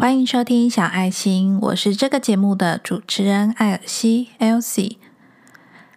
[0.00, 4.96] 欢迎收听小爱心，我是这个节目的主持人艾尔西 （Elsie）。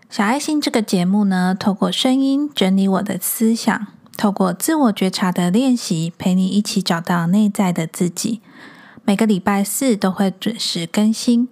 [0.10, 3.88] 小爱心这个节目呢，透过声音整理我的思想，
[4.18, 8.42] 透过自我觉察的练习，陪你一起找到内在的自己。
[9.06, 11.48] 每个礼拜四都会准时更新，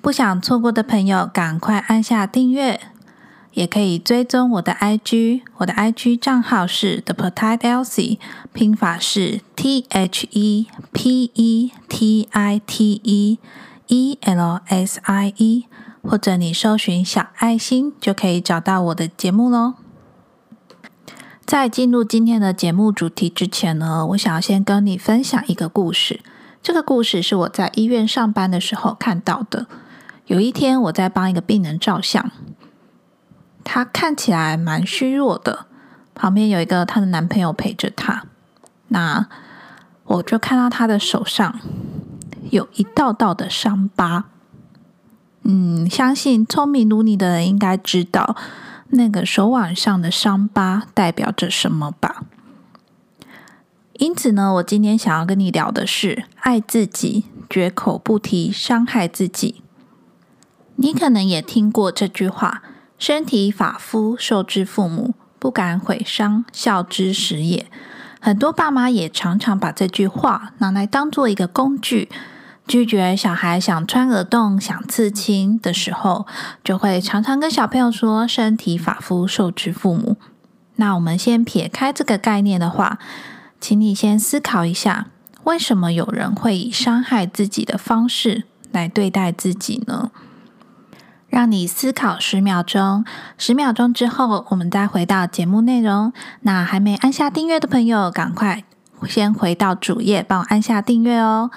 [0.00, 2.80] 不想错过的朋友，赶快按下订阅。
[3.58, 8.20] 也可以追踪我的 IG，我的 IG 账号是 The Petite Elsie，
[8.52, 13.38] 拼法是 T H E P E T I T E
[13.88, 15.66] E L S I E，
[16.04, 19.74] 或者你搜寻小爱心就可以找到我的节目喽。
[21.44, 26.20] 在进入今天的节目主题之前呢，我想要先跟你分享一个故事。
[26.62, 29.66] 这个故事是我在医院上班的时候看到的。
[30.26, 32.30] 有一天，我在帮一个病人照相。
[33.70, 35.66] 她看起来蛮虚弱的，
[36.14, 38.24] 旁边有一个她的男朋友陪着她。
[38.88, 39.28] 那
[40.04, 41.60] 我就看到她的手上
[42.50, 44.24] 有一道道的伤疤。
[45.42, 48.34] 嗯，相信聪明如你的人应该知道
[48.88, 52.22] 那个手腕上的伤疤代表着什么吧？
[53.98, 59.62] 因此呢，我今天想要跟你聊的是爱自己，绝口不提伤害自己。
[60.76, 62.62] 你可能也听过这句话。
[62.98, 67.66] 身体发肤受之父母，不敢毁伤，孝之始也。
[68.20, 72.08] 很多爸妈也常常把这句话拿来当做一个工具，
[72.66, 76.26] 拒绝小孩想穿耳洞、想刺青的时候，
[76.64, 80.16] 就会常常跟小朋友说：“身体发肤受之父母。”
[80.74, 82.98] 那我们先撇开这个概念的话，
[83.60, 85.06] 请你先思考一下，
[85.44, 88.42] 为什么有人会以伤害自己的方式
[88.72, 90.10] 来对待自己呢？
[91.28, 93.04] 让你思考十秒钟，
[93.36, 96.12] 十秒钟之后，我们再回到节目内容。
[96.40, 98.64] 那还没按下订阅的朋友，赶快
[99.06, 101.50] 先回到主页，帮我按下订阅哦。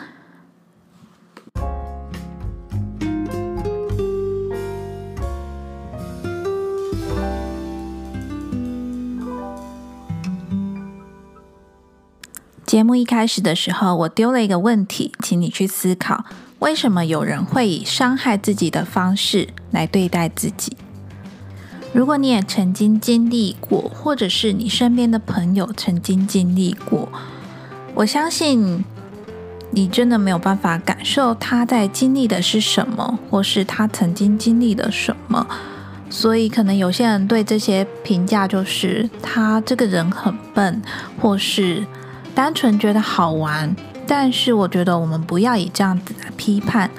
[12.66, 16.24] 节目一开始的时候，我丢了一个问题，请你去思考。
[16.62, 20.78] 为什么有人会以伤害自己的方式来对待自己？
[21.92, 27.10] 如果你也曾经经历过，或者是你身边的朋友曾经经历过，
[27.96, 28.86] 我相信
[29.72, 35.48] 你真的没有办法感受他在经历的是什么，或是他曾经经历了什么。
[36.12, 40.80] 所以，可能有些人对这些评价就是他这个人很笨，
[41.20, 41.84] 或是
[42.36, 43.76] 单纯觉得好玩。
[44.14, 46.92] 但是，我觉得我们不要以这样子来批判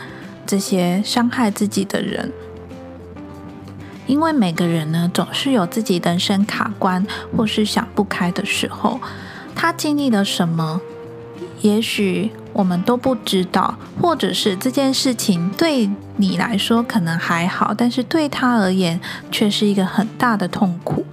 [0.46, 2.32] 这些伤害自己的人，
[4.06, 7.06] 因为每个人呢，总是有自己人生卡关
[7.36, 8.98] 或是想不开的时候。
[9.54, 10.80] 他经历了什么，
[11.60, 18.98] 也许我们都不知道，或者是这件事情对你来说可能还好，但是对他而言
[19.30, 21.04] 却是一个很大的痛苦。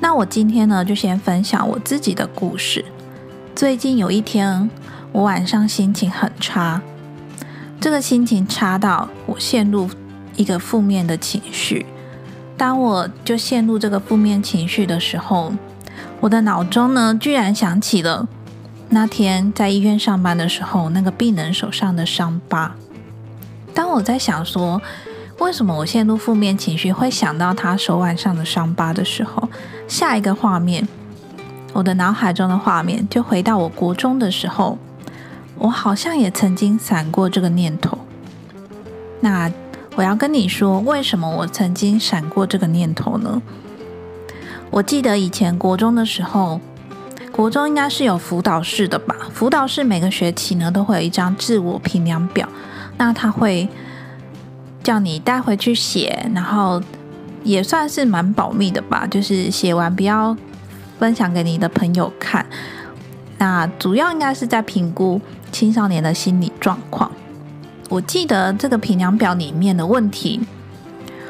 [0.00, 2.84] 那我今天呢，就先分享我自己的故事。
[3.54, 4.68] 最近有一天，
[5.12, 6.80] 我晚上心情很差，
[7.78, 9.88] 这个心情差到我陷入
[10.36, 11.84] 一个负面的情绪。
[12.56, 15.52] 当我就陷入这个负面情绪的时候，
[16.20, 18.26] 我的脑中呢，居然想起了
[18.88, 22.74] 那天在医院上班的时候，那个病人手上的伤疤。
[23.74, 24.80] 当我在想说，
[25.38, 29.48] 为什么我陷入负面情绪会想到他手腕上的伤疤的时候，
[29.86, 30.88] 下一个画面。
[31.72, 34.76] 我的脑海中的画面就回到我国中的时候，
[35.56, 37.98] 我好像也曾经闪过这个念头。
[39.20, 39.50] 那
[39.94, 43.40] 我要跟你说，为什么我曾经闪过这个念头呢？
[44.70, 46.60] 我记得以前国中的时候，
[47.30, 49.14] 国中应该是有辅导室的吧？
[49.32, 52.48] 辅导室每个学期呢都会有一张自我评量表，
[52.98, 53.68] 那他会
[54.82, 56.82] 叫你带回去写，然后
[57.44, 60.36] 也算是蛮保密的吧，就是写完不要。
[61.02, 62.46] 分享给你的朋友看，
[63.36, 65.20] 那主要应该是在评估
[65.50, 67.10] 青少年的心理状况。
[67.88, 70.38] 我记得这个评量表里面的问题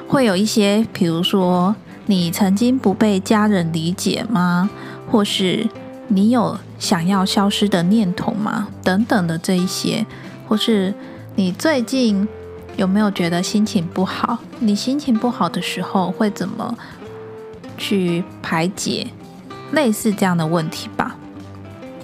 [0.06, 1.74] 会有一些，比如说
[2.04, 4.68] 你曾经不被家人理解吗？
[5.10, 5.66] 或是
[6.08, 8.68] 你有想要消失的念头吗？
[8.82, 10.04] 等等的这一些，
[10.46, 10.92] 或是
[11.34, 12.28] 你最近
[12.76, 14.38] 有没有觉得心情不好？
[14.58, 16.76] 你心情不好的时候会怎么
[17.78, 19.06] 去排解？
[19.72, 21.16] 类似这样的问题吧，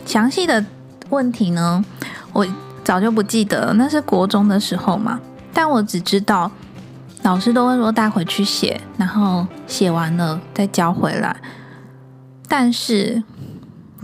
[0.05, 0.65] 详细的
[1.11, 1.85] 问题呢，
[2.33, 2.47] 我
[2.83, 5.21] 早就不记得了，那是国中的时候嘛。
[5.53, 6.51] 但我只知道，
[7.23, 11.37] 老师都会说带回去写，然后写完了再交回来。
[12.47, 13.23] 但是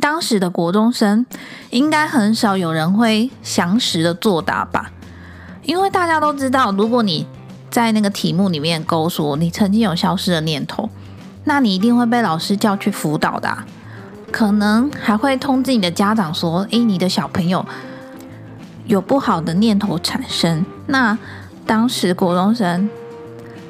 [0.00, 1.24] 当时的国中生
[1.70, 4.90] 应该很少有人会详实的作答吧，
[5.62, 7.26] 因为大家都知道，如果你
[7.70, 10.90] 在那个题目里面勾说你曾经有消失的念头，
[11.44, 13.56] 那你一定会被老师叫去辅导的，
[14.32, 17.64] 可能还会通知你的家长说，诶，你的小朋友
[18.86, 20.64] 有不好的念头产生。
[20.86, 21.16] 那
[21.66, 22.88] 当时国中生，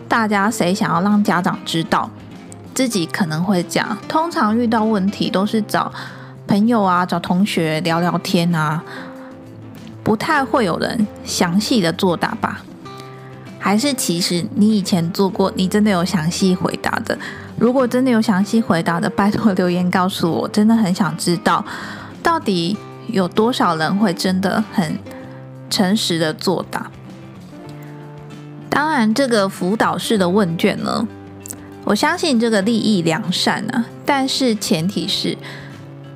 [0.09, 2.09] 大家谁想要让家长知道？
[2.73, 5.93] 自己可能会讲，通常遇到问题都是找
[6.47, 8.83] 朋友啊，找同学聊聊天啊，
[10.03, 12.63] 不太会有人详细的作答吧？
[13.59, 17.17] 还是其实你以前做过，你真的有详细回答的？
[17.57, 21.65] 如果真的有详细回答的，拜托留言告诉我，真的很想知道，
[22.23, 24.99] 到底有多少人会真的很
[25.71, 26.91] 诚实的作答？
[28.69, 31.07] 当然，这个辅导式的问卷呢？
[31.85, 35.37] 我相信这个利益良善啊，但是前提是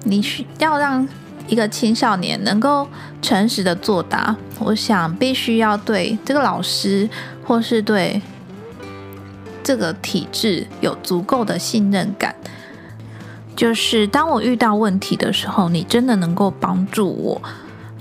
[0.05, 1.06] 你需要让
[1.46, 2.88] 一个青少年能够
[3.23, 4.35] 诚实的作答。
[4.58, 7.08] 我想必须要对这个老师
[7.44, 8.20] 或是对
[9.69, 12.35] 这个体制有足够的信任感。
[13.55, 17.43] 就是当我遇到问题的时候，你真的能够帮助我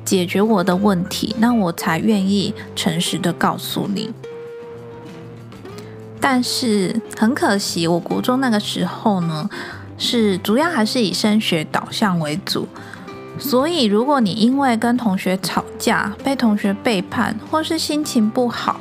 [0.05, 4.13] 解决我的问题，那我才愿意诚实的告诉你。
[6.21, 9.49] 但是很可惜，我国中那个时候呢，
[9.97, 12.65] 是主要还是以升学导向为主。
[13.37, 18.79] 所以，如果你因为跟同学吵架、被同学背叛，或是心情不好，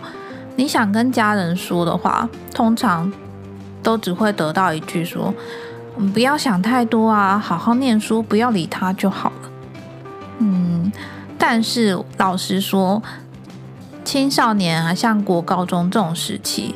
[0.57, 3.13] 你想跟家人说的话，通常
[3.83, 5.33] 都只会得到一句说
[6.13, 9.51] ：“不要想太多啊，好好念书，不要理他就好了。”
[10.41, 10.91] 嗯，
[11.39, 13.03] 但是老实说，
[14.03, 16.75] 青少年啊，像国高中这种时期。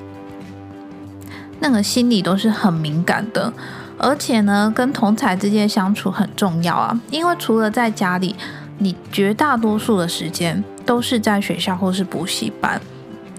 [1.63, 3.53] 那个心理都是很敏感的，
[3.99, 6.99] 而且呢，跟同才之间相处很重要啊。
[7.11, 8.35] 因为除了在家里，
[8.79, 12.81] 你绝大多数的时间都是在学校或是补习班。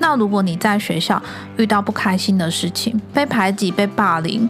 [0.02, 1.22] 那如果你在学校
[1.58, 4.50] 遇到不开心的事情，被排挤、被霸凌，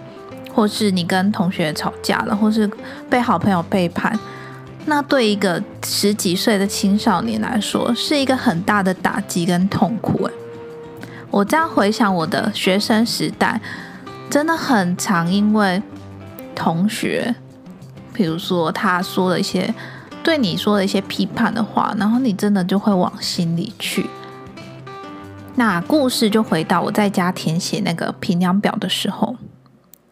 [0.55, 2.67] 或是你跟同学吵架了，或是
[3.09, 4.17] 被好朋友背叛，
[4.85, 10.23] 那对一个十几岁的青少年来说，是一个很大的打击跟痛苦。
[10.23, 10.33] 诶，
[11.29, 13.59] 我这样回想我的学生时代，
[14.29, 15.83] 真的很常因为
[16.55, 17.35] 同学，
[18.13, 19.73] 比如说他说了一些
[20.23, 24.05] 对你说了一些批判的话，然后你真的就会往心里去。
[25.55, 29.35] 那故事就回到我在家填写那个评量表的时候，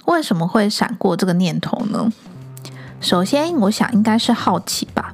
[0.06, 2.12] 为什么会闪过这个念头呢？
[3.00, 5.14] 首先，我想应该是好奇吧，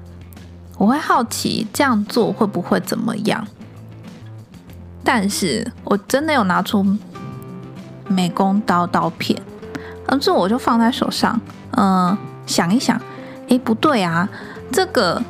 [0.77, 3.47] 我会好奇这样做会不会怎么样。
[5.03, 6.83] 但是我真的有拿出
[8.07, 9.39] 美工刀刀片，
[10.07, 11.39] 而这我就放在手上，
[11.77, 12.17] 嗯，
[12.47, 12.99] 想一想，
[13.49, 14.27] 诶，不对啊，
[14.71, 15.21] 这个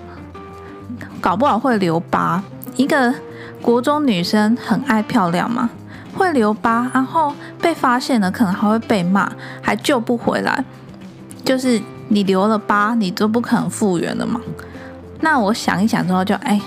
[1.19, 2.41] 搞不好会留疤。
[2.77, 3.13] 一个
[3.65, 5.71] 国中女生很爱漂亮嘛，
[6.13, 10.63] 会留疤，然后被发现了，可能还会被骂，还救不回来。
[11.43, 14.39] 就是你留了疤，你就不可能复原了嘛。
[15.21, 16.61] 那我想一想之后，就哎。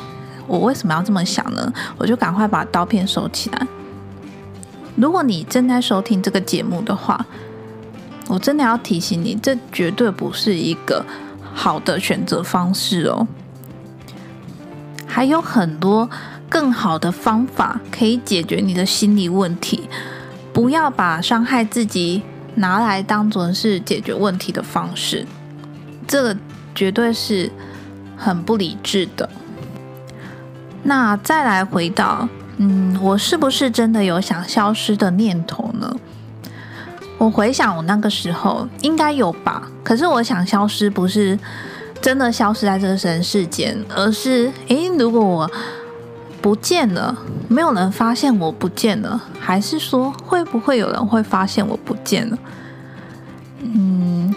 [0.48, 1.72] 我为什么要这么想呢？
[1.98, 3.66] 我就赶快把刀片收起来。
[4.96, 7.26] 如果你正在收听这个节目的话，
[8.28, 11.04] 我真的要提醒你，这绝对不是一个
[11.52, 13.28] 好的选择方式哦。
[15.06, 16.08] 还有很多
[16.48, 19.88] 更好的方法可以解决你的心理问题。
[20.52, 22.22] 不要把伤害自己
[22.56, 25.24] 拿来当做是解决问题的方式，
[26.06, 26.36] 这个
[26.74, 27.50] 绝对是
[28.16, 29.28] 很不理智的。
[30.82, 35.94] 那再来回到，嗯，我是不是真的有想消失的念头呢？
[37.18, 39.70] 我回想我那个时候应该有吧。
[39.84, 41.38] 可是我想消失不是
[42.00, 45.50] 真的消失在这个人世间，而是，诶，如果我
[46.40, 47.16] 不见了，
[47.48, 52.38] 没有人发现我不见了，还是说会不会有人会发现我不见了？
[53.62, 54.34] 嗯，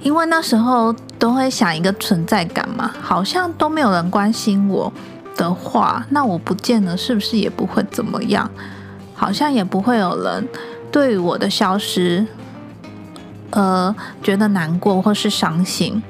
[0.00, 4.92] 因为那时候都会想一个存在感嘛，好像都没有人关心我。
[5.36, 8.48] 的话，那我不见了，是不是也不会怎么样？
[9.16, 10.46] 好像也不会有人
[10.92, 12.24] 对我的消失，
[13.50, 16.00] 呃，觉得难过或是伤心。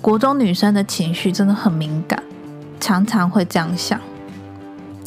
[0.00, 2.22] 国中女生的情绪真的很敏感，
[2.80, 4.00] 常常会这样想。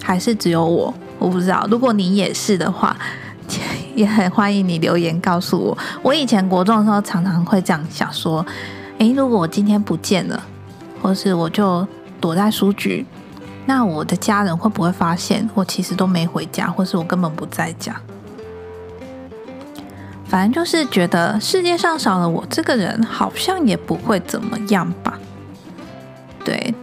[0.01, 0.93] 还是只有我？
[1.19, 1.67] 我不知道。
[1.69, 2.95] 如果你也是的话，
[3.95, 5.77] 也很欢迎你留言告诉我。
[6.01, 8.45] 我以前国中的时候，常常会这样想：说，
[8.99, 10.43] 诶，如果我今天不见了，
[11.01, 11.87] 或是我就。
[12.19, 13.05] 躲在书局，
[13.67, 17.95] 那我的家人会不会发现我其实都没回家，或是我根本不在家？
[20.25, 25.19] 反正就是觉得世界上少了我这个人，好像也不会怎么样吧。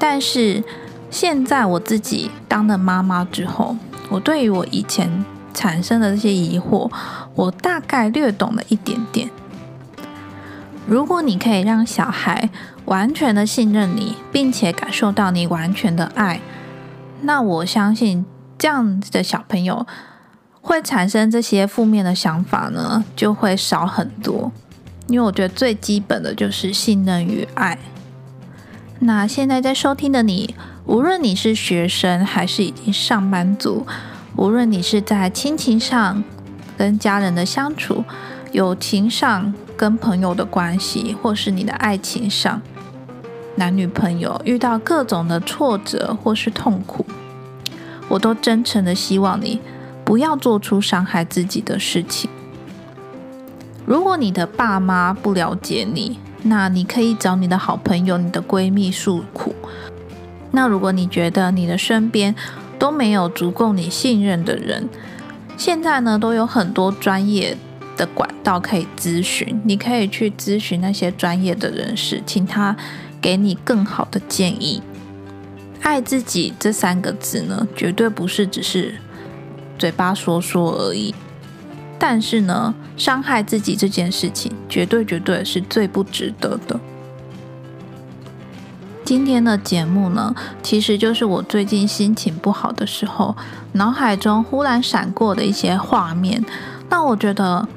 [0.06, 0.62] 但是
[1.11, 3.75] 现在我自己当了妈妈之后，
[4.11, 6.92] 我对于我以前产生的这些疑惑，
[7.34, 9.30] 我大概略懂了一点点。
[10.87, 12.50] 如果你可以让小孩
[12.84, 16.38] 完全的信任你，并且感受到你完全的爱，
[17.23, 18.26] 那我相信
[18.58, 19.87] 这样的小朋友
[20.61, 24.52] 会产生这些负面的想法呢，就会少很多。
[25.06, 27.78] 因为我觉得最基本的就是信任与爱。
[29.06, 30.54] 那现在在收听的你，
[30.87, 33.87] 无论你是学生还是已经上班族，
[34.34, 36.25] 无论你是在亲情上
[36.78, 38.02] 跟家人的相处，
[38.52, 42.62] 友情上跟朋友的关系，或是你的爱情上，
[43.56, 47.04] 男女朋友遇到各种的挫折或是痛苦，
[48.08, 49.61] 我都真诚的希望你
[50.02, 52.30] 不要做出伤害自己的事情。
[53.84, 59.54] 如果你的爸妈不了解你，那你可以找你的好朋友、你的闺蜜诉苦。
[60.52, 62.34] 那如果你觉得你的身边
[62.78, 64.88] 都没有足够你信任的人，
[65.56, 67.56] 现在呢都有很多专业
[67.96, 72.76] 的管道可以咨询，你可以去咨询那些专业的人士，请他
[73.20, 74.82] 给你更好的建议。
[75.82, 78.94] 爱自己这三个字呢，绝对不是只是
[79.78, 81.14] 嘴巴说说而已。
[81.98, 86.78] 但是呢，伤害自己这件事情，绝对绝对是最不值得的。
[89.04, 93.36] 今天的节目呢，其实就是我最近心情不好的时候，
[93.72, 96.44] 脑海中忽然闪过的一些画面，
[96.88, 97.68] 那我觉得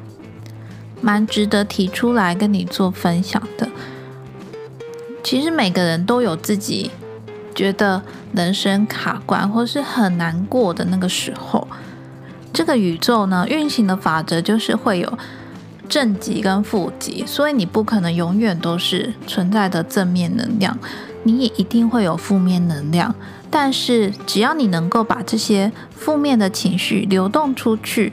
[1.02, 3.70] 蛮值得提出来跟你做分享的。
[5.24, 6.92] 其实每个人都有自己
[7.54, 8.02] 觉得
[8.34, 11.68] 人生卡关或是很难过的那个时候。
[12.58, 15.20] 这个宇宙呢，运行的法则就是会有
[15.88, 20.76] 正极跟负极，所以你不可能永远都是存在的正面能量，
[21.22, 23.14] 你也一定会有负面能量。
[23.52, 28.12] 但是只要你能够把这些负面的情绪流动出去，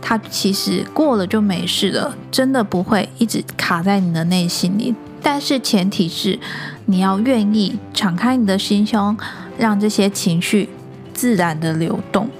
[0.00, 4.94] 它其实过了就没事了，真的不会一直卡在你的内心里。
[5.22, 6.38] 但是前提是
[6.86, 9.14] 你要愿意敞开你的心胸，
[9.58, 10.70] 让这些情绪
[11.12, 12.30] 自然的流动。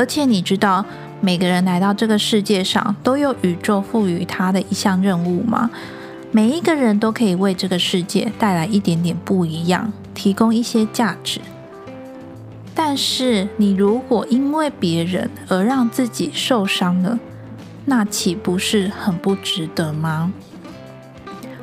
[0.00, 0.82] 而且你知道，
[1.20, 5.70] 每个人来到这个世界上都有宇宙赋予他的一项任务吗？
[6.32, 11.38] 每一个人都可以为这个世界带来一点点不一样，提供一些价值。
[12.74, 17.18] 但是你如果因为别人而让自己受伤了，
[17.84, 20.32] 那岂不是很不值得吗？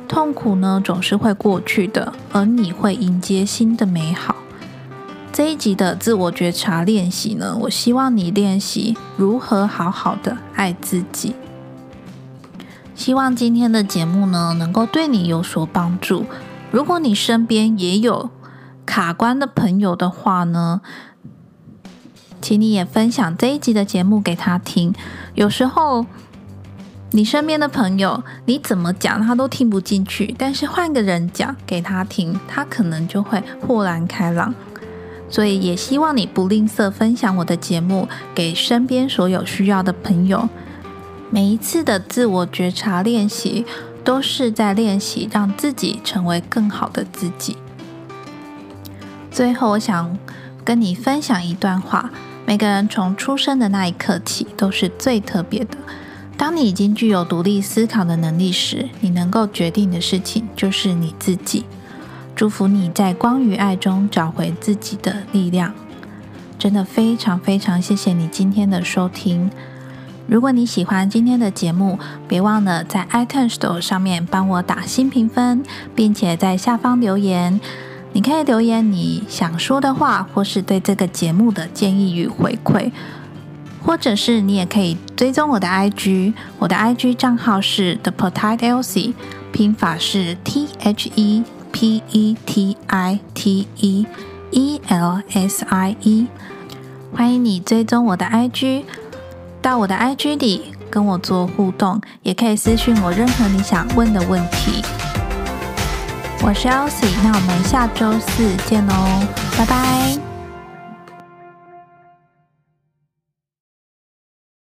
[0.06, 4.36] 痛苦呢，总是会过去的，而你会迎接新的美好。
[5.38, 11.36] 这一集的自我觉察练习呢，我希望你练习如何好好的爱自己。
[12.96, 16.26] 希望今天的节目呢，能够对你有所帮助。
[16.72, 18.30] 如果你身边也有
[18.84, 20.80] 卡关的朋友的话呢，
[22.42, 24.92] 请你也分享这一集的节目给他听。
[25.36, 26.04] 有时候
[27.12, 34.52] 你身边的朋友，你怎么讲他都听不进去，但是换个人讲给他听，他可能就会豁然开朗。
[35.30, 40.48] 所以也希望你不吝啬分享我的节目给身边所有需要的朋友。
[41.30, 43.66] 每一次的自我觉察练习，
[44.02, 47.56] 都是在练习让自己成为更好的自己。
[49.30, 50.18] 最后，我想
[50.64, 52.10] 跟你分享一段话：
[52.46, 55.76] 每个人从出生的那一刻起，都是最特别的。
[56.38, 61.64] 当你已经具有独立思考的能力时，你能够决定的事情就是你自己。
[62.38, 65.74] 祝福你在光与爱中找回自己的力量。
[66.56, 69.50] 真的非常非常谢谢你今天的收听。
[70.28, 75.64] 如果你喜欢今天的节目，别忘了在 iTunes Store 上面帮我打新评分，
[75.96, 77.60] 并且在下方留言。
[78.12, 82.92] 你可以留言你想说的话，或是对这个节目的建议与回馈，
[83.82, 86.34] 或者是你也可以追踪我的 IG。
[86.60, 89.14] 我的 IG 账号是 The Potite Elsie，
[89.50, 91.42] 拼法是 T H E。
[91.72, 94.06] P E T I T E
[94.50, 96.26] E L S I E，
[97.14, 98.84] 欢迎你追踪我的 IG，
[99.60, 104.82] 到我的 IG 里跟我做互动，也可以私讯我任何你想问的问题。
[106.42, 108.94] 我是 Elsie，那我们下周四见喽，
[109.56, 110.27] 拜拜。